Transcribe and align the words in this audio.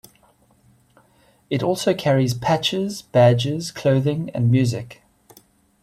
It 1.51 1.61
also 1.61 1.93
carries 1.93 2.33
patches, 2.33 3.03
badges, 3.03 3.69
clothing 3.69 4.31
and 4.33 4.49
music. 4.49 5.03